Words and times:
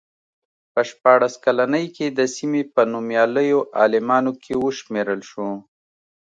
په 0.73 0.81
شپاړس 0.89 1.33
کلنۍ 1.45 1.85
کې 1.95 2.07
د 2.09 2.19
سیمې 2.35 2.63
په 2.73 2.81
نومیالیو 2.91 3.59
عالمانو 3.79 4.31
کې 4.43 4.53
وشمېرل 4.63 5.21
شو. 5.29 5.47